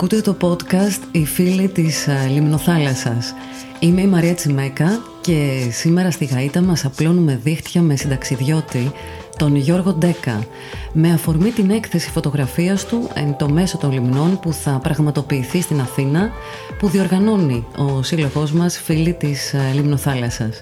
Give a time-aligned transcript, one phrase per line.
[0.00, 3.34] Ακούτε το podcast «Οι φίλοι της ε, Λιμνοθάλασσας».
[3.78, 8.92] Είμαι η Μαρία Τσιμέκα και σήμερα στη Γαΐτα μας απλώνουμε δίχτυα με συνταξιδιώτη
[9.36, 10.46] τον Γιώργο Ντέκα
[10.92, 15.80] με αφορμή την έκθεση φωτογραφίας του εν το μέσο των λιμνών που θα πραγματοποιηθεί στην
[15.80, 16.30] Αθήνα
[16.78, 20.58] που διοργανώνει ο σύλλογός μας φίλοι της ε, Λιμνοθάλασσας.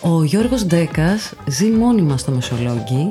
[0.00, 3.08] Ο Γιώργος Ντέκας ζει μόνιμα στο Μεσολόγγι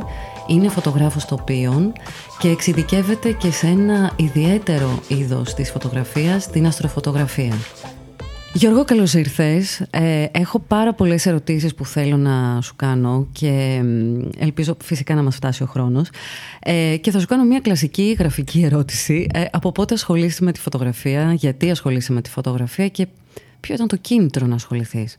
[0.47, 1.93] είναι φωτογράφος τοπίων
[2.39, 7.53] και εξειδικεύεται και σε ένα ιδιαίτερο είδος της φωτογραφίας, την αστροφωτογραφία.
[8.55, 9.81] Γιώργο, καλώς ήρθες.
[9.89, 13.81] Ε, έχω πάρα πολλές ερωτήσεις που θέλω να σου κάνω και
[14.37, 16.09] ελπίζω φυσικά να μας φτάσει ο χρόνος.
[16.59, 19.27] Ε, και θα σου κάνω μια κλασική γραφική ερώτηση.
[19.33, 23.07] Ε, από πότε ασχολείσαι με τη φωτογραφία, γιατί ασχολείσαι με τη φωτογραφία και
[23.59, 25.17] ποιο ήταν το κίνητρο να ασχοληθείς;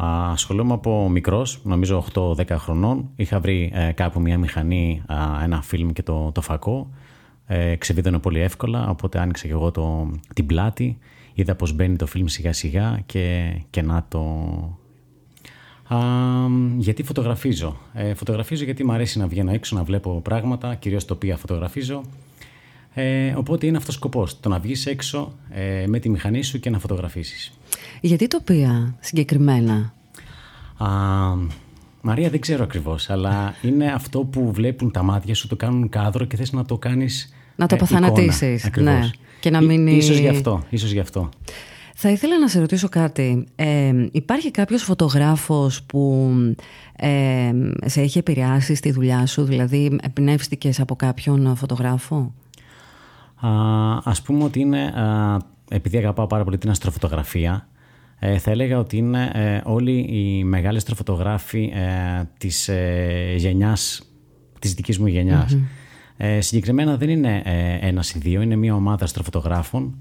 [0.00, 3.10] Ασχολούμαι από μικρός, νομίζω 8-10 χρονών.
[3.16, 5.02] Είχα βρει ε, κάπου μια μηχανή,
[5.42, 6.90] ένα φιλμ και το, το φακό.
[7.46, 10.98] Ε, ξεβίδωνε πολύ εύκολα, οπότε άνοιξα και εγώ το, την πλάτη.
[11.34, 14.20] Είδα πως μπαίνει το φιλμ σιγά σιγά και, και να το...
[15.88, 15.98] Α,
[16.76, 21.14] γιατί φωτογραφίζω; Ε, φωτογραφίζω γιατί μου αρέσει να βγαίνω έξω, να βλέπω πράγματα, κυρίως το
[21.14, 22.02] οποία φωτογραφίζω.
[22.94, 26.60] Ε, οπότε είναι αυτός ο σκοπός, το να βγεις έξω ε, με τη μηχανή σου
[26.60, 27.52] και να φωτογραφίσεις.
[28.00, 29.92] Γιατί τοπία συγκεκριμένα;
[30.76, 30.88] Α,
[32.00, 36.24] Μαρία δεν ξέρω ακριβώς, αλλά είναι αυτό που βλέπουν τα μάτια σου, το κάνουν κάδρο
[36.24, 38.70] και θες να το κάνεις Να το αποθανατήσεις.
[38.76, 39.10] Ναι.
[39.40, 39.92] Και να μείνει...
[39.92, 41.28] Ίσως γι' αυτό, ίσως γι' αυτό.
[42.00, 43.46] Θα ήθελα να σε ρωτήσω κάτι.
[43.56, 46.30] Ε, υπάρχει κάποιος φωτογράφος που
[46.96, 47.50] ε,
[47.84, 52.34] σε έχει επηρεάσει στη δουλειά σου, δηλαδή εμπνεύστηκες από κάποιον φωτογράφο;
[53.40, 53.50] Α,
[54.04, 55.36] ας πούμε ότι είναι, α,
[55.68, 57.68] επειδή αγαπάω πάρα πολύ την αστροφωτογραφία,
[58.18, 64.02] ε, θα έλεγα ότι είναι ε, όλοι οι μεγάλοι αστροφωτογράφοι ε, της ε, γενιάς,
[64.58, 65.58] της δικής μου γενιας
[66.20, 69.96] Ε, συγκεκριμένα δεν είναι ε, ένας ή δύο, είναι μια ομάδα αστροφωτογράφων.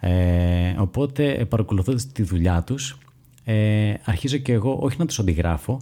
[0.00, 2.98] Ε, οπότε παρακολουθώντας τη δουλειά τους,
[3.44, 5.80] ε, αρχίζω και εγώ, όχι να τους αντιγράφω,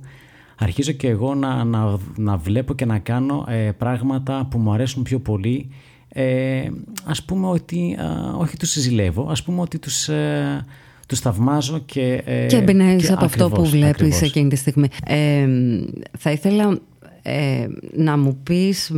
[0.58, 5.02] αρχίζω και εγώ να, να, να βλέπω και να κάνω ε, πράγματα που μου αρέσουν
[5.02, 5.68] πιο πολύ.
[6.08, 6.68] Ε,
[7.04, 7.96] ας πούμε ότι,
[8.36, 10.64] όχι τους συζηλεύω, ας πούμε ότι τους, ε,
[11.06, 12.22] τους θαυμάζω και...
[12.24, 14.20] Ε, και εμπνέεις από αυτό που βλέπεις ακριβώς.
[14.20, 14.88] εκείνη τη στιγμή.
[15.06, 15.46] Ε,
[16.18, 16.78] θα ήθελα
[17.22, 17.66] ε,
[17.96, 18.92] να μου πεις,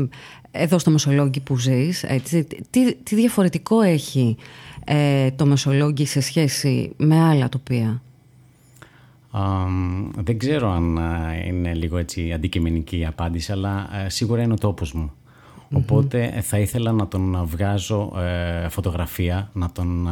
[0.50, 4.36] εδώ στο Μεσολόγγι που ζεις, έτσι, τι, τι διαφορετικό έχει
[4.84, 8.00] ε, το Μεσολόγγι σε σχέση με άλλα τοπία;
[9.32, 10.98] Um, δεν ξέρω αν
[11.46, 15.12] είναι λίγο έτσι αντικειμενική η απάντηση, αλλά σίγουρα είναι ο τόπος μου.
[15.72, 20.08] Οπότε θα ήθελα να τον βγάζω ε, φωτογραφία, να τον,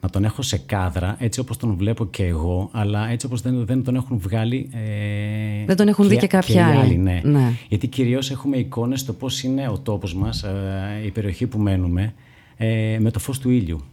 [0.00, 3.66] να τον έχω σε κάδρα, έτσι όπως τον βλέπω και εγώ, αλλά έτσι όπως δεν,
[3.66, 4.70] δεν τον έχουν βγάλει...
[4.72, 6.96] Ε, δεν τον έχουν δει και κάποια άλλοι.
[6.96, 7.20] Ναι.
[7.24, 7.52] ναι.
[7.68, 12.14] Γιατί κυρίως έχουμε εικόνες στο πώς είναι ο τόπος μας, ε, η περιοχή που μένουμε,
[12.56, 13.84] ε, με το φως του ήλιου.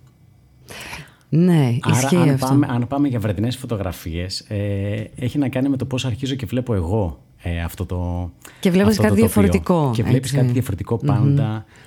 [1.30, 2.46] Ναι, Άρα, αν αυτό.
[2.48, 6.46] Πάμε, αν πάμε για βραδινές φωτογραφίες, ε, έχει να κάνει με το πώς αρχίζω και
[6.46, 8.30] βλέπω εγώ ε, αυτό το
[8.60, 9.92] Και βλέπεις κάτι διαφορετικό.
[9.96, 11.00] Και βλέπεις κάτι διαφορετικό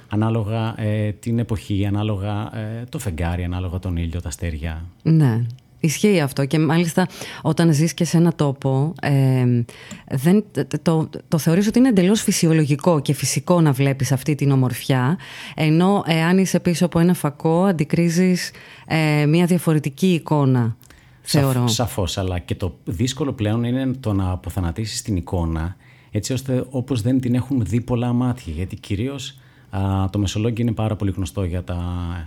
[0.08, 4.84] ανάλογα ε, την εποχή, ανάλογα ε, το φεγγάρι, ανάλογα τον ήλιο, τα αστέρια.
[5.02, 5.46] Ναι.
[5.80, 7.08] Ισχύει αυτό και μάλιστα
[7.42, 9.44] όταν ζεις και σε ένα τόπο ε,
[10.08, 10.44] δεν,
[10.82, 15.18] το, το θεωρείς ότι είναι εντελώς φυσιολογικό και φυσικό να βλέπεις αυτή την ομορφιά
[15.54, 18.50] ενώ εάν είσαι πίσω από ένα φακό αντικρίζεις
[18.86, 20.76] ε, μια διαφορετική εικόνα
[21.30, 21.66] θεωρώ.
[21.66, 25.76] Σαφώς, αλλά και το δύσκολο πλέον είναι το να αποθανατήσεις την εικόνα
[26.10, 28.76] έτσι ώστε όπως δεν την έχουν δει πολλά μάτια γιατί
[29.70, 31.78] κυρίως το Μεσολόγγι είναι πάρα πολύ γνωστό για τα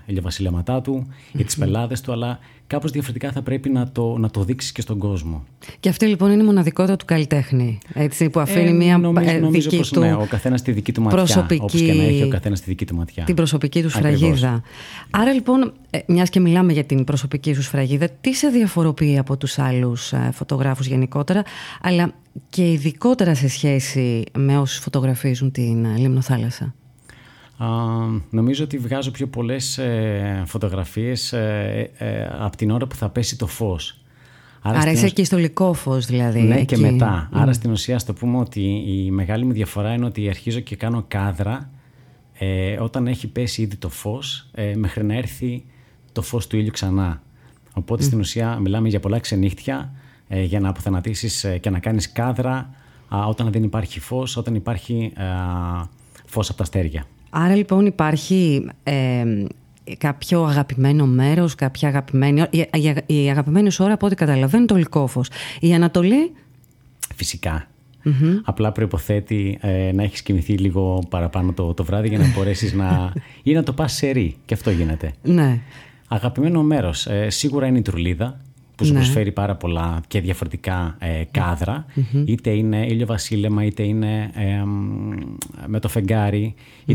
[0.06, 4.44] ηλιοβασιλέματά του, για τις πελάδες του, αλλά κάπως διαφορετικά θα πρέπει να το, να το
[4.44, 5.44] δείξεις και στον κόσμο.
[5.80, 9.70] Και αυτή λοιπόν είναι η μοναδικότητα του καλλιτέχνη, έτσι, που αφήνει ε, μια νομίζω, νομίζω
[9.70, 12.24] δική πως, του ναι, ο καθένας τη δική του ματιά, προσωπική, όπως και να έχει
[12.24, 13.24] ο καθένας τη δική του ματιά.
[13.24, 14.62] Την προσωπική του σφραγίδα.
[15.10, 19.38] Άρα λοιπόν, ε, μιας και μιλάμε για την προσωπική σου σφραγίδα, τι σε διαφοροποιεί από
[19.38, 21.44] τους άλλους ε, φωτογράφους γενικότερα,
[21.82, 22.14] αλλά
[22.50, 26.74] και ειδικότερα σε σχέση με όσους φωτογραφίζουν την Λίμνο Θάλασσα;
[28.30, 33.38] Νομίζω ότι βγάζω πιο πολλές ε, φωτογραφίες ε, ε, από την ώρα που θα πέσει
[33.38, 34.02] το φως.
[34.62, 36.42] Άρα, Άρα είσαι και στο λικό φως δηλαδή.
[36.42, 36.66] Ναι εκεί.
[36.66, 37.30] και μετά.
[37.30, 37.38] Mm.
[37.40, 41.06] Άρα στην ουσία στο πούμε ότι η μεγάλη μου διαφορά είναι ότι αρχίζω και κάνω
[41.08, 41.70] κάδρα
[42.34, 45.66] ε, όταν έχει πέσει ήδη το φως ε, μέχρι να έρθει
[46.12, 47.22] το φως του ήλιου ξανά.
[47.74, 48.06] Οπότε mm.
[48.06, 49.94] στην ουσία μιλάμε για πολλά ξενύχτια
[50.28, 52.70] ε, για να αποθανατήσεις και να κάνεις κάδρα
[53.28, 55.14] όταν δεν υπάρχει φως, όταν υπάρχει
[56.26, 57.06] φως από τα αστέρια.
[57.34, 59.24] Άρα λοιπόν υπάρχει ε,
[59.98, 62.44] κάποιο αγαπημένο μέρος, κάποια αγαπημένη...
[62.50, 62.68] Η,
[63.06, 65.30] η, η αγαπημένη σου ώρα από ό,τι καταλαβαίνω το Λυκόφος.
[65.60, 66.32] Η Ανατολή...
[67.16, 67.66] Φυσικά.
[68.44, 73.14] Απλά προποθέτει ε, να έχεις κοιμηθεί λίγο παραπάνω το, το βράδυ για να μπορέσεις να.
[73.44, 74.36] ή να το πας σε ρί.
[74.46, 75.14] Και αυτό γίνεται.
[75.24, 75.60] Ναι.
[76.08, 77.06] Αγαπημένο μέρος.
[77.08, 78.40] Ε, σίγουρα είναι η τρουλίδα
[78.82, 79.00] που σου ναι.
[79.00, 81.86] προσφέρει πάρα πολλά και διαφορετικά ε, καδρα
[82.26, 84.32] Είτε είναι ήλιο βασίλεμα, είτε είναι
[85.68, 86.54] με το φεγγάρι,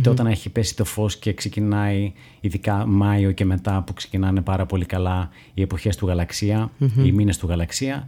[0.08, 4.84] όταν έχει πέσει το φως και ξεκινάει, ειδικά Μάιο και μετά που ξεκινάνε πάρα πολύ
[4.84, 6.70] καλά οι εποχές του γαλαξία,
[7.04, 8.06] οι μήνες του γαλαξία.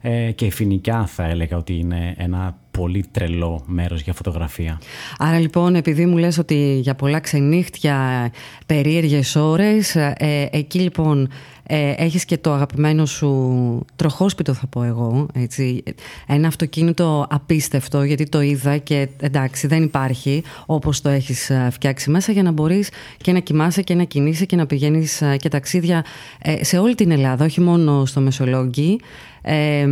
[0.00, 4.80] Ε, και η Φινικιά θα έλεγα ότι είναι ένα πολύ τρελό μέρος για φωτογραφία.
[5.18, 8.30] Άρα λοιπόν επειδή μου λες ότι για πολλά ξενύχτια
[8.66, 11.28] περίεργες ώρες ε, εκεί λοιπόν
[11.72, 15.82] ε, έχεις και το αγαπημένο σου τροχόσπιτο θα πω εγώ έτσι.
[16.26, 22.10] ένα αυτοκίνητο απίστευτο γιατί το είδα και εντάξει δεν υπάρχει όπως το έχεις ε, φτιάξει
[22.10, 25.48] μέσα για να μπορείς και να κοιμάσαι και να κινείσαι και να πηγαίνεις ε, και
[25.48, 26.04] ταξίδια
[26.60, 28.98] σε όλη την Ελλάδα όχι μόνο στο Μεσολόγγι
[29.42, 29.86] ε,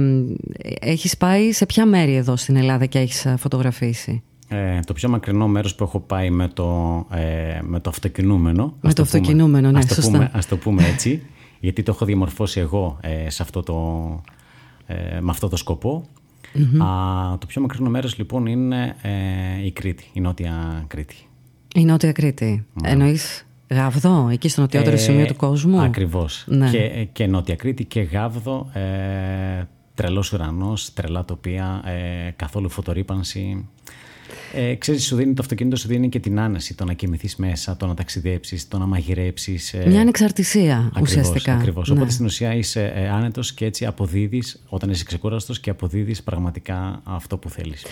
[0.80, 5.48] έχεις πάει σε ποια μέρη εδώ στην Ελλάδα και έχεις φωτογραφίσει; Ε, το πιο μακρινό
[5.48, 8.76] μέρος που έχω πάει με το, ε, με το αυτοκινούμενο.
[8.80, 10.02] Με το, αυτοκινούμενο, ναι, ας σωστά.
[10.02, 11.22] Το πούμε, ας το πούμε έτσι,
[11.60, 13.74] γιατί το έχω διαμορφώσει εγώ ε, σε αυτό το,
[14.86, 16.04] ε, με αυτό το σκοπό.
[16.82, 21.16] Α, το πιο μακρινό μέρος λοιπόν είναι ε, η Κρήτη, η Νότια Κρήτη.
[21.74, 22.66] Η Νότια Κρήτη.
[22.82, 22.90] Ναι.
[22.90, 25.81] Εννοείς Γάβδο, εκεί στο νοτιότερο ε, σημείο του κόσμου.
[25.81, 26.44] Ακριβώς.
[26.47, 26.70] Ναι.
[26.70, 29.62] Και, και Νότια Κρήτη και Γάβδο, ε,
[29.94, 33.69] τρελός ουρανός, τρελά τοπία, ε, καθόλου φωτορύπανση.
[34.54, 37.76] Ε, ξέρεις, σου δίνει το αυτοκίνητο, σου δίνει και την άνεση το να κοιμηθείς μέσα,
[37.76, 39.72] το να ταξιδέψεις, το να μαγειρέψεις.
[39.72, 41.54] Ε, Μια ανεξαρτησία ακριβώς, ουσιαστικά.
[41.54, 41.88] Ακριβώς.
[41.88, 41.94] Ναι.
[41.94, 47.00] Οπότε στην ουσία είσαι ε, άνετος και έτσι αποδίδεις, όταν είσαι ξεκούραστος και αποδίδεις πραγματικά
[47.04, 47.86] αυτό που θέλεις.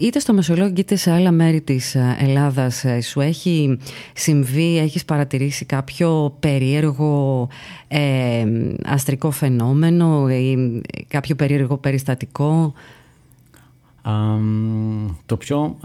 [0.00, 3.78] Είτε στο Μεσολόγγι είτε σε άλλα μέρη της ε, Ελλάδας ε, σου έχει
[4.12, 7.48] συμβεί, έχεις παρατηρήσει κάποιο περίεργο
[7.88, 8.44] ε,
[8.84, 12.74] αστρικό φαινόμενο ή κάποιο περίεργο περιστατικό;
[15.26, 15.76] Το πιο,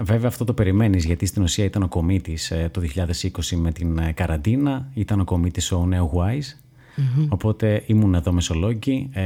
[0.00, 3.98] βέβαια αυτό το περιμένεις γιατί στην ουσία ήταν ο κομίτης ε, το 2020 με την
[3.98, 6.60] ε, καραντίνα, ήταν ο κομίτης ο Νέο Γουάης,
[7.28, 9.22] οπότε ήμουν εδώ Μεσολόγγι ε,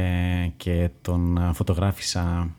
[0.57, 2.49] και τον φωτογράφησα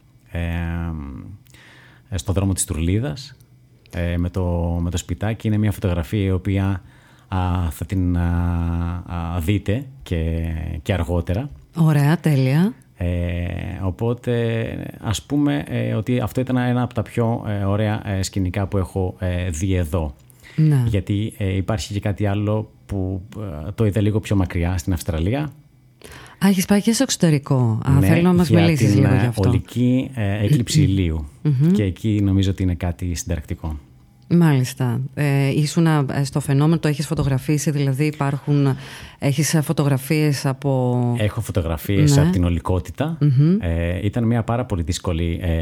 [2.15, 3.37] στο δρόμο της Τουρλίδας
[4.17, 5.47] με, το, με το σπιτάκι.
[5.47, 6.83] Είναι μια φωτογραφία η οποία
[7.71, 8.19] θα την
[9.39, 10.53] δείτε και,
[10.83, 11.51] και αργότερα.
[11.77, 12.75] Ωραία, τέλεια.
[12.97, 13.07] Ε,
[13.83, 18.67] οπότε ας πούμε ε, ότι αυτό ήταν ένα από τα πιο ε, ωραία ε, σκηνικά
[18.67, 19.17] που έχω
[19.51, 20.15] δει εδώ.
[20.57, 20.83] Ναι.
[20.87, 23.23] Γιατί υπάρχει και κάτι άλλο που
[23.75, 25.53] το είδα λίγο πιο μακριά στην Αυστραλία.
[26.45, 27.79] Α, έχεις πάει και στο εξωτερικό.
[27.85, 29.49] Α, ναι, θέλω να μας μιλήσεις λίγο γι' αυτό.
[29.49, 31.13] ολική έκλειψη
[31.73, 33.79] Και εκεί νομίζω ότι είναι κάτι συνταρακτικό.
[34.29, 35.01] Μάλιστα.
[35.15, 38.77] Ε, ήσουν ε, στο φαινόμενο, το έχεις φωτογραφίσει, δηλαδή υπάρχουν,
[39.19, 41.15] έχεις φωτογραφίες από...
[41.19, 42.23] Έχω φωτογραφίες ναι.
[42.23, 43.19] από την ολικοτητα
[43.61, 45.59] Ε, ήταν μια πάρα πολύ δύσκολη ε,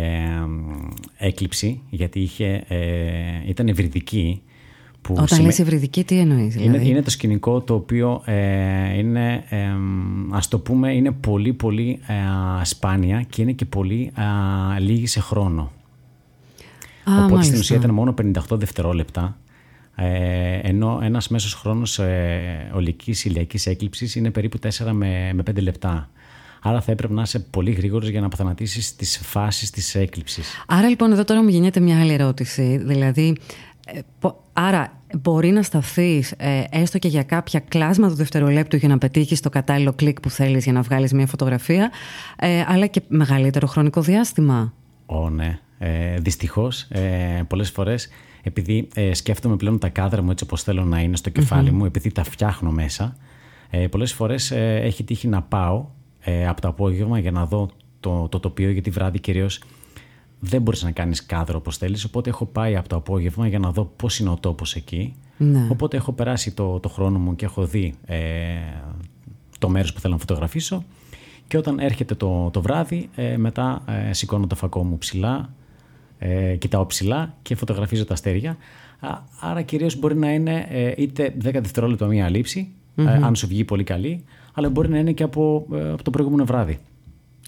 [1.16, 2.78] έκλειψη, γιατί είχε, ε,
[3.46, 4.42] ήταν ευρυδική.
[5.02, 5.46] Που Όταν σημα...
[5.46, 9.66] λες ευρυδική, τι εννοείς δηλαδή; Είναι, είναι το σκηνικό το οποίο ε, είναι, ε,
[10.30, 12.00] ας το πούμε, είναι πολύ πολύ
[12.60, 14.12] ε, σπάνια και είναι και πολύ
[14.78, 15.70] λίγη σε χρόνο.
[17.04, 17.42] Α, Οπότε μάλιστα.
[17.42, 19.36] στην ουσία ήταν μόνο 58 δευτερόλεπτα.
[19.94, 25.62] Ε, ενώ ένας μέσος χρόνος ε, ολικής ηλιακή έκλειψης είναι περίπου 4 με, με 5
[25.62, 26.10] λεπτά.
[26.62, 30.64] Άρα θα έπρεπε να είσαι πολύ γρήγορος για να αποθανατήσεις τις φάσεις της έκλειψης.
[30.66, 32.80] Άρα λοιπόν εδώ τώρα μου γίνεται μια άλλη ερώτηση.
[32.84, 33.36] Δηλαδή,
[33.86, 34.00] ε,
[34.52, 39.40] άρα μπορεί να σταθείς ε, έστω και για κάποια κλάσμα του δευτερολέπτου για να πετύχεις
[39.40, 41.90] το κατάλληλο κλικ που θέλεις για να βγάλεις μια φωτογραφία,
[42.36, 44.72] ε, αλλά και μεγαλύτερο χρονικό διάστημα;
[45.06, 45.58] Ω, ναι.
[45.84, 48.08] Ε, Δυστυχώς, ε, πολλές φορές,
[48.42, 51.84] επειδή ε, σκέφτομαι πλέον τα κάδρα μου έτσι όπως θέλω να είναι στο κεφάλι μου,
[51.84, 53.16] επειδή τα φτιάχνω μέσα,
[53.70, 55.86] ε, πολλές φορές ε, έχει τύχει να πάω
[56.20, 57.70] ε, από το απόγευμα για να δω
[58.00, 59.62] το, το τοπίο, γιατί βράδυ κυρίως
[60.40, 62.04] δεν μπορείς να κάνεις κάδρο όπως θέλεις.
[62.04, 65.14] Οπότε έχω πάει από το απόγευμα για να δω πώς είναι ο τόπος εκεί.
[65.36, 65.66] Ναι.
[65.70, 68.18] Οπότε έχω περάσει το, το χρόνο μου και έχω δει ε,
[69.58, 70.84] το μέρος που θέλω να φωτογραφίσω.
[71.46, 75.52] Και όταν έρχεται το, το βράδυ, ε, μετά ε, σηκώνω το φακό μου ψηλά,
[76.22, 78.56] ε, κοιτάω ψηλά και φωτογραφίζω τα αστέρια.
[79.40, 82.30] Άρα κυρίως μπορεί να είναι ε, είτε 10 δευτερόλεπτα μία
[82.96, 86.10] ε, αν σου βγει πολύ καλή, αλλά μπορεί να είναι και από, ε, από το
[86.10, 86.78] προηγούμενο βράδυ.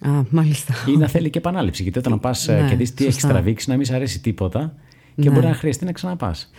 [0.01, 0.75] Α, μάλιστα.
[0.89, 1.83] Ή να θέλει και επανάληψη.
[1.83, 4.75] Γιατί όταν πας ναι, και δεις τι έχεις τραβήξει, να μην σε αρέσει τίποτα
[5.17, 5.49] και μπορεί ναι.
[5.49, 6.51] να χρειαστεί να ξαναπάς.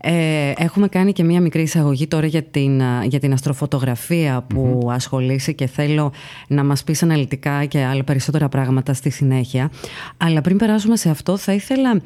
[0.00, 4.92] Ε, έχουμε κάνει και μία μικρή εισαγωγή τώρα για την, για την αστροφωτογραφία που mm
[4.92, 6.12] ασχολείσαι και θέλω
[6.48, 9.70] να μας πεις αναλυτικά και άλλα περισσότερα πράγματα στη συνέχεια.
[10.16, 12.00] Αλλά πριν περάσουμε σε αυτό θα ήθελα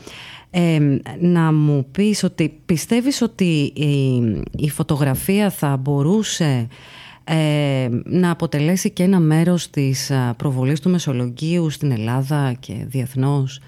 [1.20, 4.22] να μου πεις ότι πιστεύεις ότι η,
[4.56, 6.68] η φωτογραφία θα μπορούσε
[7.24, 13.60] ε, να αποτελέσει και ένα μέρος της προβολής του Μεσολογγίου στην Ελλάδα και διεθνώς;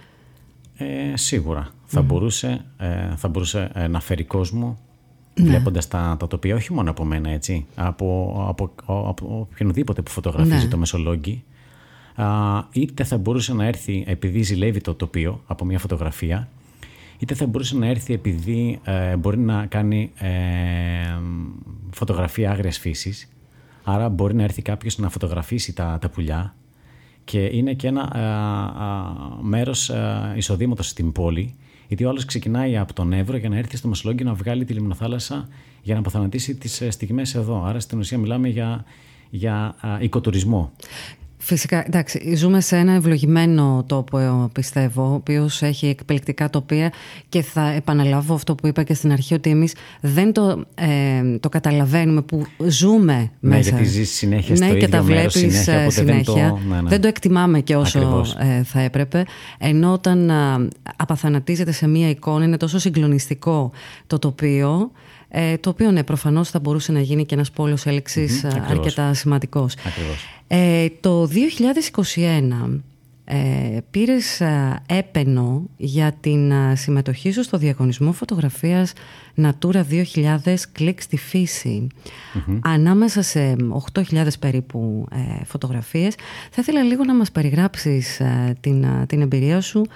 [0.76, 1.73] Ε, σίγουρα.
[1.86, 4.78] Θα μπορούσε, ε, θα μπορούσε ε, να φέρει κόσμο
[5.34, 5.48] ναι.
[5.48, 10.64] βλέποντας τα, τα τοπία, όχι μόνο από μένα, έτσι, από, από, από οποιονδήποτε που φωτογραφίζει
[10.64, 10.70] ναι.
[10.70, 11.44] το Μεσολόγγι.
[12.14, 12.26] Α,
[12.72, 16.48] είτε θα μπορούσε να έρθει επειδή ζηλεύει το τοπίο από μια φωτογραφία,
[17.18, 20.28] είτε θα μπορούσε να έρθει επειδή ε, μπορεί να κάνει ε,
[21.90, 23.28] φωτογραφία άγριας φύσης,
[23.84, 26.54] άρα μπορεί να έρθει κάποιος να φωτογραφίσει τα, τα πουλιά
[27.24, 28.20] και είναι και ένα α,
[28.84, 29.12] α,
[29.42, 29.92] μέρος
[30.36, 31.54] εισοδήματος στην πόλη
[31.88, 34.72] γιατί ο άλλος ξεκινάει από τον Εύρο για να έρθει στο Μεσολόγγι να βγάλει τη
[34.72, 35.48] λιμνοθάλασσα
[35.82, 37.64] για να αποθανατήσει τις ε, στιγμές εδώ.
[37.64, 38.84] Άρα στην ουσία μιλάμε για,
[39.30, 40.72] για οικοτουρισμό.
[41.46, 46.92] Φυσικά, εντάξει, ζούμε σε ένα ευλογημένο τόπο, ε, πιστεύω, ο οποίος έχει εκπληκτικά τοπία
[47.28, 51.48] και θα επαναλάβω αυτό που είπα και στην αρχή, ότι εμείς δεν το, ε, το
[51.48, 53.70] καταλαβαίνουμε που ζούμε ναι, μέσα.
[53.70, 55.90] Ναι, γιατί ζεις συνέχεια στο ναι, και τα βλέπεις συνέχεια.
[55.90, 56.04] συνέχεια.
[56.04, 56.88] Δεν, το, ναι, ναι.
[56.88, 59.24] δεν το εκτιμάμε και όσο ε, θα έπρεπε.
[59.58, 63.70] Ενώ όταν ε, απαθανατίζεται σε μία εικόνα, είναι τόσο συγκλονιστικό
[64.06, 64.90] το τοπίο
[65.36, 69.14] ε, το οποίο ναι, προφανώς θα μπορούσε να γίνει και ένας πόλος έλεξης mm-hmm, αρκετά
[69.14, 69.74] σημαντικός.
[70.46, 71.28] Ε, το
[72.14, 72.80] 2021
[73.26, 78.92] ε, πήρες ε, έπαινο για την ε, συμμετοχή σου στο διαγωνισμό φωτογραφίας
[79.36, 79.82] Natura
[80.14, 81.86] 2000 κλικ στη φυση
[82.60, 83.56] ανάμεσα σε
[83.92, 86.14] 8.000 περίπου ε, φωτογραφίες.
[86.50, 88.20] Θα ήθελα λίγο να μας περιγράψεις
[88.60, 89.86] την, την εμπειρία σου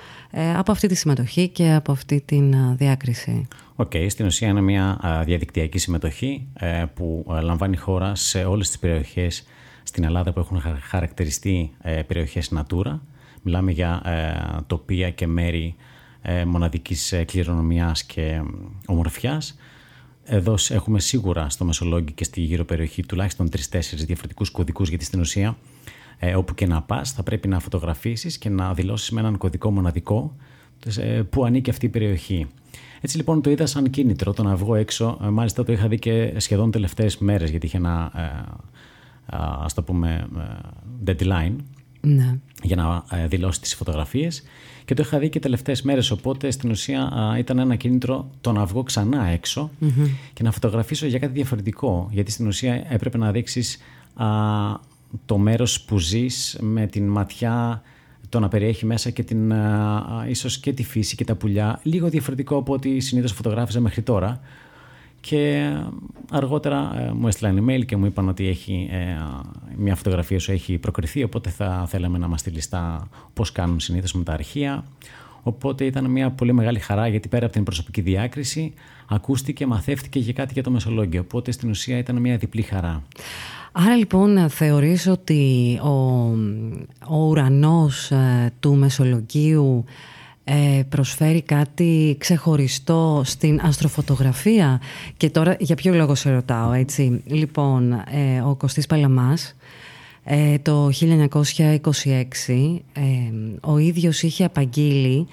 [0.56, 3.48] από αυτή τη συμμετοχή και από αυτή την διάκριση.
[3.76, 6.46] Ok, okay, στην ουσία είναι μια διαδικτυακή συμμετοχή
[6.94, 9.44] που λαμβάνει χώρα σε όλες τις περιοχές
[9.82, 11.70] στην Ελλάδα που έχουν χαρακτηριστεί
[12.06, 12.98] περιοχές Natura
[13.42, 15.74] Μιλάμε για ε, τοπία και μέρη
[16.22, 18.42] ε, μοναδικής ε, κληρονομιάς και
[18.86, 19.56] ομορφιάς.
[20.24, 25.20] Εδώ έχουμε σίγουρα στο Μεσολόγγι και στη γύρω περιοχή τουλάχιστον τρει-τέσσερι διαφορετικούς κωδικούς, γιατί στην
[25.20, 25.56] ουσία
[26.18, 29.70] ε, όπου και να πας θα πρέπει να φωτογραφίσεις και να δηλώσεις με έναν κωδικό
[29.70, 30.36] μοναδικό
[30.96, 32.46] ε, που ανήκει αυτή η περιοχή.
[33.00, 35.18] Έτσι λοιπόν το είδα σαν κίνητρο το να βγω έξω.
[35.22, 38.12] Ε, μάλιστα το είχα δει και σχεδόν τελευταίες μέρες, γιατί είχε ένα
[39.60, 40.28] ας το πούμε
[41.06, 41.56] deadline
[42.00, 42.38] ναι.
[42.62, 44.42] για να ε, δηλώσει τις φωτογραφίες.
[44.84, 48.64] Και το είχα δει και τελευταίες μέρες οπότε στην ουσία ήταν ένα κίνητρο το να
[48.64, 49.38] βγω ξανά
[50.32, 52.08] και να φωτογραφίσω για κάτι διαφορετικό.
[52.12, 53.78] Γιατί στην ουσία έπρεπε να δείξεις
[55.26, 57.82] το μέρος που ζεις με την ματιά
[58.28, 59.52] το να περιέχει μέσα και την,
[60.28, 61.80] ίσως και τη φύση και τα πουλιά.
[61.82, 64.40] Λίγο διαφορετικό από ό,τι συνήθως φωτογράφιζα μέχρι τώρα
[65.28, 65.72] και
[66.30, 68.98] αργότερα ε, μου έστειλαν email και μου είπαν ότι έχει, ε,
[69.76, 74.12] μια φωτογραφία σου έχει προκριθεί οπότε θα θέλαμε να μας στείλει στα πώς κάνουν συνήθως
[74.12, 74.84] με τα αρχεία.
[75.42, 78.74] Οπότε ήταν μια πολύ μεγάλη χαρά γιατί πέρα από την προσωπική διάκριση
[79.08, 81.20] ακούστηκε, μαθεύτηκε και κάτι για το Μεσολόγγιο.
[81.20, 83.02] Οπότε στην ουσία ήταν μια διπλή χαρά.
[83.72, 85.88] Άρα λοιπόν θεωρείς ότι ο,
[87.08, 89.84] ο ουρανός ε, του Μεσολογγίου
[90.50, 94.80] ε, προσφέρει κάτι ξεχωριστό στην αστροφωτογραφία.
[95.16, 99.56] Και τώρα για ποιο λόγο σε ρωτάω έτσι; Λοιπόν ε, ο Κωστής Παλαμάς
[100.24, 101.40] ε, το 1926
[103.60, 105.26] ο ίδιος είχε απαγγείλει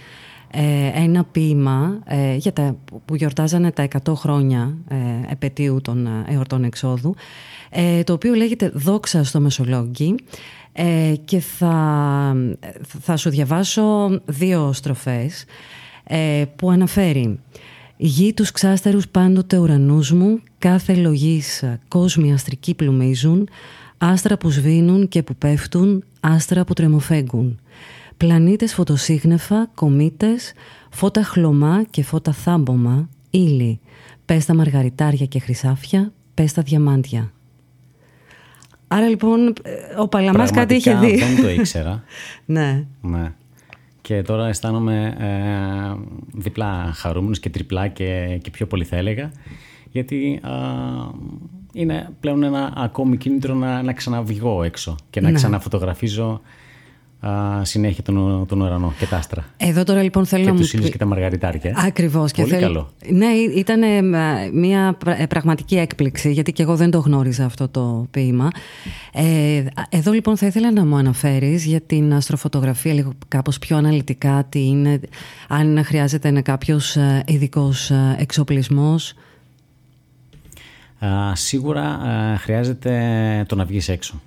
[0.94, 2.00] ένα ποίημα
[2.38, 4.78] για τα, που γιορτάζανε τα 100 χρόνια
[5.30, 7.16] επαιτίου των εορτών εξόδου
[8.04, 10.16] το οποίο λέγεται «Δόξα στο Μεσολόγγι»
[10.78, 12.36] Ε, και θα,
[13.02, 15.46] θα σου διαβάσω δύο στροφές
[16.04, 17.40] ε, που αναφέρει
[17.98, 23.50] «Γη τους ξάστερους πάντοτε ουρανούς μου, κάθε λογής κόσμοι αστρικοί πλουμίζουν,
[23.98, 27.60] άστρα που σβήνουν και που πέφτουν, άστρα που τρεμοφέγγουν.
[28.18, 30.54] Πλανήτες φωτοσύγνεφα, κομήτες,
[30.90, 33.80] φώτα χλωμά και φώτα θάμπομα, ύλη,
[34.26, 37.32] πες τα μαργαριτάρια και χρυσάφια, πες τα διαμάντια».
[38.88, 39.54] Άρα λοιπόν
[40.00, 41.18] ο Παλαμάς κάτι είχε δει.
[41.18, 42.04] δεν το ήξερα.
[42.46, 42.86] ναι.
[43.02, 43.34] ναι.
[44.02, 49.32] Και τώρα αισθάνομαι ε, διπλά χαρούμενος και τριπλά και, και πιο πολύ θα έλεγα.
[49.92, 50.42] Γιατί
[51.74, 55.36] είναι πλέον ένα ακόμη κίνητρο να, να ξαναβγώ έξω και να ναι.
[55.36, 56.42] ξαναφωτογραφίζω
[57.62, 59.46] συνέχεια τον, τον ουρανό και τα άστρα.
[59.58, 60.64] Εδώ τώρα λοιπόν θέλω και να μου.
[60.64, 61.74] Και του και τα μαργαριτάρια.
[61.86, 62.32] Ακριβώς.
[62.32, 62.62] Πολύ θέλ...
[62.62, 62.90] καλό.
[63.10, 64.02] Ναι, ήταν ε,
[64.54, 68.50] μια ε, πραγματική έκπληξη, γιατί και εγώ δεν το γνώριζα αυτό το ποίημα.
[69.14, 74.46] Ε, εδώ λοιπόν θα ήθελα να μου αναφέρεις για την αστροφωτογραφία λίγο κάπως πιο αναλυτικά,
[74.50, 75.00] τι είναι,
[75.48, 79.14] αν χρειάζεται να κάποιος ε, ειδικός εξοπλισμός.
[81.34, 82.00] σίγουρα
[82.40, 84.22] χρειάζεται το να βγεις έξω.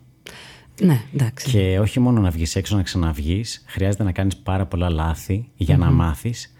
[0.81, 1.51] Ναι, εντάξει.
[1.51, 5.77] Και όχι μόνο να βγεις έξω, να ξαναβγείς, χρειάζεται να κάνεις πάρα πολλά λάθη για
[5.77, 6.53] να μάθεις.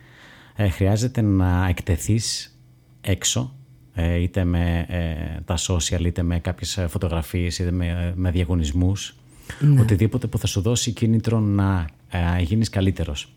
[0.57, 2.59] Ε, χρειάζεται να εκτεθείς
[3.01, 3.55] έξω,
[3.95, 9.15] ε, είτε με ε, τα social, είτε με κάποιες φωτογραφίες, είτε με, με διαγωνισμούς.
[9.61, 9.81] Ναι.
[9.81, 13.33] Οτιδήποτε που θα σου δώσει κίνητρο να ε, γίνεις καλύτερος.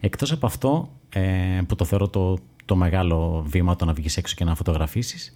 [0.00, 0.90] Εκτός από αυτό,
[1.66, 5.34] που το θεωρώ το, το μεγάλο βήμα το να βγεις έξω και να φωτογραφίσεις,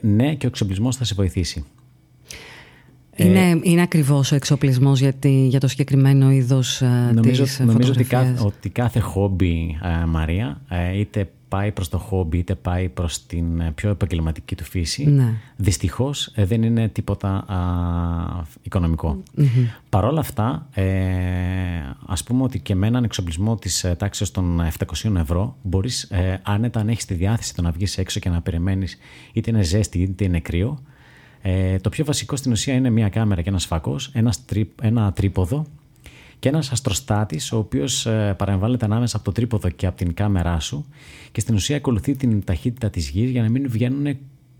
[0.00, 1.64] ναι και ο εξοπλισμός θα σε βοηθήσει.
[3.16, 6.82] Είναι, ε, είναι ακριβώς ο εξοπλισμός για, για το συγκεκριμένο είδος
[7.14, 10.60] νομίζω, της Νομίζω ότι κάθε, ότι κάθε χόμπι, Μαρία,
[10.94, 15.34] είτε πάει προς το χόμπι είτε πάει προς την ε, πιο επαγγελματική του φύση, ναι.
[15.56, 17.56] δυστυχώς ε, δεν είναι τίποτα α,
[18.62, 19.22] οικονομικό.
[19.38, 19.44] Mm-hmm.
[19.88, 20.84] Παρ' όλα αυτά, ε,
[22.06, 24.60] ας πούμε ότι και με έναν εξοπλισμό της ε, τάξης των
[25.02, 28.40] 700 ευρώ μπορείς ε, άνετα αν έχεις τη διάθεση το να βγεις έξω και να
[28.40, 28.98] περιμένεις
[29.32, 30.78] είτε είναι ζέστη είτε είναι κρύο.
[31.42, 34.44] Ε, το πιο βασικό στην ουσία είναι μια κάμερα και ένας φακός, ένας,
[34.82, 35.66] ένα τρίποδο
[36.38, 40.60] και ένας αστροστάτης ο οποίος ε, παρεμβάλλεται ανάμεσα από το τρίποδο και από την κάμερά
[40.60, 40.86] σου
[41.32, 44.16] και στην ουσία ακολουθεί την ταχύτητα της γης για να μην βγαίνουν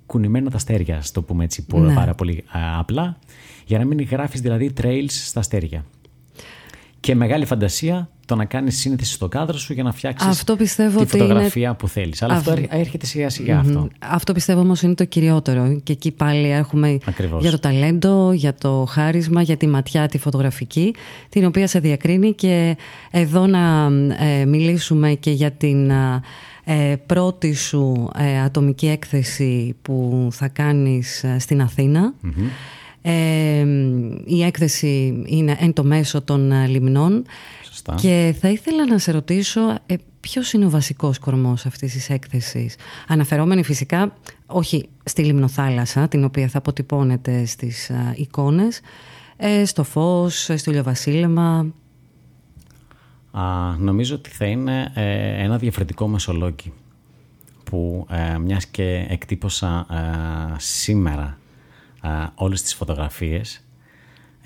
[0.06, 1.94] κουνημένα τα αστέρια, στο πούμε έτσι ναι.
[1.94, 2.44] πάρα πολύ
[2.78, 3.18] απλά,
[3.66, 5.84] για να μην γράφεις δηλαδή trails στα αστέρια.
[7.00, 11.74] Και μεγάλη φαντασία το να κάνεις σύνθεση στο κάδρο σου για να φτιάξεις τη φωτογραφία
[11.74, 12.22] που θέλεις.
[12.22, 13.88] Αλλά αυτό έρχεται σιγά σιγά αυτό.
[13.98, 15.80] Αυτό πιστεύω όμως είναι το κυριότερο.
[15.82, 16.98] Και εκεί πάλι έχουμε
[17.38, 20.94] για το ταλέντο, για το χάρισμα, για τη ματιά τη φωτογραφική,
[21.28, 22.34] την οποία σε διακρίνει.
[22.34, 22.76] Και
[23.10, 25.90] εδώ να ε, μιλήσουμε και για την
[26.64, 32.14] ε, πρώτη σου ε, ατομική έκθεση που θα κάνεις στην αθηνα
[34.24, 37.24] η έκθεση είναι εν το μέσο των λιμνών
[37.94, 42.76] και θα ήθελα να σε ρωτήσω ε, ποιος είναι ο βασικός κορμός αυτής της έκθεσης;
[43.08, 44.16] Αναφερόμενη φυσικά
[44.46, 48.80] όχι στη λιμνοθάλασσα, την οποία θα αποτυπώνεται στις α, εικόνες,
[49.36, 51.72] ε, στο φως, στο ηλιοβασίλεμα.
[53.30, 56.72] Α, νομίζω ότι θα είναι ε, ένα διαφορετικό μεσολόγιο
[57.64, 59.86] που ε, μιας και εκτύπωσα
[60.56, 61.38] σήμερα
[62.34, 63.65] όλες τις φωτογραφίες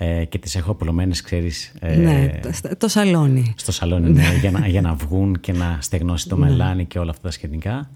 [0.03, 1.73] ε, και τις έχω απλωμένες, ξέρεις...
[1.79, 2.39] Ε, ναι,
[2.77, 3.53] το σαλόνι.
[3.57, 6.49] Στο σαλόνι, ναι, για, να, για να βγουν και να στεγνώσει το ναι.
[6.49, 7.89] μελάνι και όλα αυτά τα σχετικά.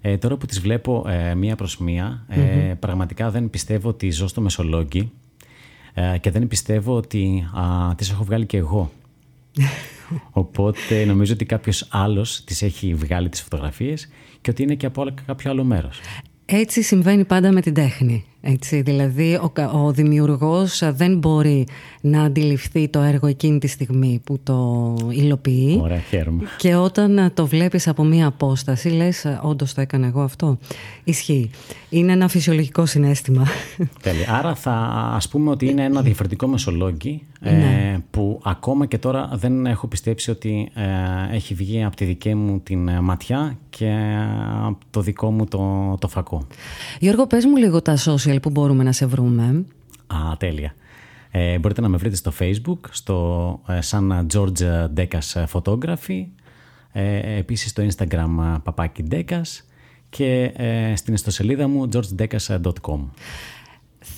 [0.00, 2.40] Ε, τώρα που τις βλέπω ε, μία προς μία, ε,
[2.78, 5.10] πραγματικά δεν πιστεύω ότι ζω στο Μεσολόγγι
[5.94, 8.90] ε, και δεν πιστεύω ότι α, τις έχω βγάλει και εγώ.
[10.30, 14.08] Οπότε νομίζω ότι κάποιος άλλος τις έχει βγάλει τις φωτογραφίες
[14.40, 16.00] και ότι είναι και από κάποιο άλλο μέρος.
[16.46, 18.24] Έτσι συμβαίνει πάντα με την τέχνη.
[18.48, 21.66] Έτσι, δηλαδή ο, ο δημιουργός δεν μπορεί
[22.00, 25.80] να αντιληφθεί το έργο εκείνη τη στιγμή που το υλοποιεί.
[25.82, 26.42] Ωραία, χαίρομαι.
[26.56, 30.58] Και όταν το βλέπεις από μία απόσταση λες όντως το έκανα εγώ αυτό.
[31.04, 31.50] Ισχύει.
[31.88, 33.46] Είναι ένα φυσιολογικό συνέστημα.
[34.02, 34.34] Τέλεια.
[34.34, 34.72] Άρα θα
[35.14, 37.98] ας πούμε ότι είναι ένα διαφορετικό μεσολόγγι ε, ναι.
[38.10, 42.60] που ακόμα και τώρα δεν έχω πιστέψει ότι ε, έχει βγει από τη δική μου
[42.60, 43.92] την ματιά και
[44.62, 46.46] από το δικό μου το, το φακό.
[47.00, 49.64] Γιώργο, πες μου λίγο τα social που μπορούμε να σε βρούμε;
[50.06, 50.74] Α, τέλεια.
[51.30, 56.26] Ε, μπορείτε να με βρείτε στο facebook, στο ε, σαν George Decas Photography,
[56.92, 59.64] ε, επίσης στο instagram παπάκι Decas
[60.08, 63.00] και ε, στην ιστοσελίδα μου georgedecas.com.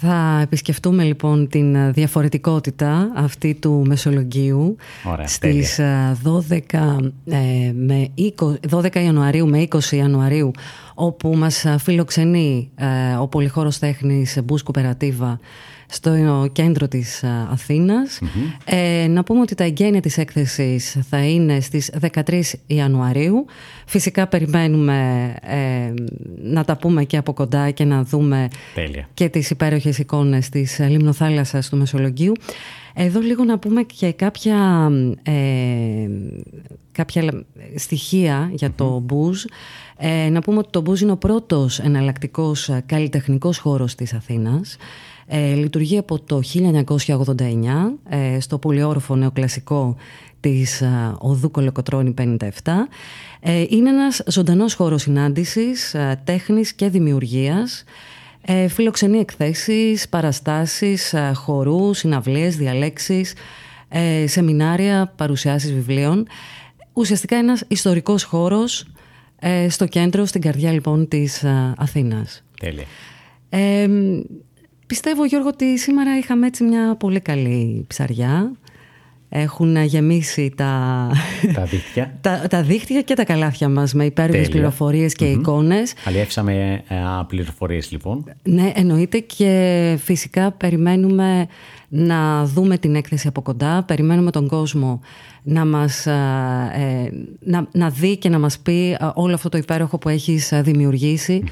[0.00, 8.94] Θα επισκεφτούμε λοιπόν την διαφορετικότητα αυτή του Μεσολογγίου Ωραία, στις 12, ε, με 20, 12
[8.94, 10.50] Ιανουαρίου με 20 Ιανουαρίου
[11.00, 15.40] όπου μας φιλοξενεί ε, ο Πολυχώρος Τέχνης Μπούσκου Περατίβα
[15.86, 18.20] στο κέντρο της αθηνας
[18.64, 21.92] ε, να πούμε ότι τα εγγένεια της έκθεσης θα είναι στις
[22.28, 23.44] 13 Ιανουαρίου.
[23.86, 25.92] Φυσικά περιμένουμε ε,
[26.42, 28.48] να τα πούμε και από κοντά και να δούμε
[29.14, 32.32] και τις υπέροχες εικόνες της λιμνοθάλασσας του Μεσολογγίου.
[33.00, 34.90] Εδώ λίγο να πούμε και κάποια,
[35.22, 35.32] ε,
[36.92, 37.44] κάποια
[37.76, 39.44] στοιχεία για το Μπούζ.
[39.96, 44.76] Ε, να πούμε ότι το Μπούζ είναι ο πρώτος εναλλακτικός καλλιτεχνικός χώρος της Αθήνας.
[45.26, 49.96] Ε, λειτουργεί από το 1989 ε, στο πολυόροφο νεοκλασικό
[50.40, 52.42] της ε, Οδού Κολοκοτρώνη 57.
[53.40, 57.84] Ε, είναι ένας ζωντανός χώρος συνάντησης, ε, τέχνης και δημιουργίας.
[58.40, 63.34] Ε, φιλοξενεί εκθέσεις, παραστάσεις, χορούς, συναυλίες, διαλέξεις,
[64.24, 66.26] σεμινάρια, παρουσιάσεις βιβλίων.
[66.92, 68.86] Ουσιαστικά ένας ιστορικός χώρος
[69.68, 71.44] στο κέντρο, στην καρδιά λοιπόν της
[71.76, 72.44] Αθήνας.
[72.60, 72.84] Τέλεια.
[74.86, 78.52] Πιστεύω Γιώργο ότι σήμερα είχαμε έτσι μια πολύ καλή ψαριά.
[79.28, 81.06] Έχουν γεμίσει τα,
[81.54, 82.14] τα, δίχτυα.
[82.20, 85.38] τα, τα δίχτυα και τα καλάθια μας με υπέροχες πληροφορίες και mm-hmm.
[85.38, 85.94] εικόνες.
[86.04, 86.94] Αλλιεύσαμε ε,
[87.26, 88.24] πληροφορίες λοιπόν.
[88.42, 91.46] Ναι, εννοείται και φυσικά περιμένουμε
[91.88, 93.82] να δούμε την έκθεση από κοντά.
[93.82, 95.00] Περιμένουμε τον κόσμο
[95.42, 100.08] να, μας, ε, να, να δει και να μας πει όλο αυτό το υπέροχο που
[100.08, 101.42] έχεις δημιουργήσει.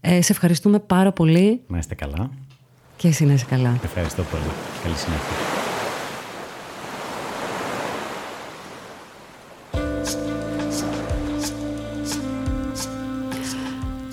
[0.00, 1.60] Ε, σε ευχαριστούμε πάρα πολύ.
[1.66, 2.30] Να είστε καλά.
[2.96, 3.78] Και εσύ να είσαι καλά.
[3.84, 4.42] Ευχαριστώ πολύ.
[4.82, 5.61] Καλή συνέχεια.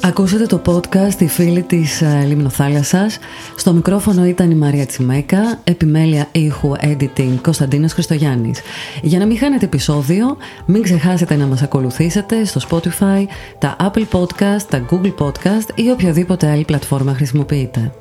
[0.09, 3.19] Ακούσατε το podcast «Η φίλη της ε, Λιμνοθάλασσας».
[3.55, 8.59] Στο μικρόφωνο ήταν η Μαρία Τσιμέκα, επιμέλεια ήχου editing Κωνσταντίνος Χριστογιάννης.
[9.01, 13.25] Για να μην χάνετε επεισόδιο, μην ξεχάσετε να μας ακολουθήσετε στο Spotify,
[13.59, 17.91] τα Apple Podcast, τα Google Podcast ή οποιαδήποτε άλλη πλατφόρμα χρησιμοποιείτε.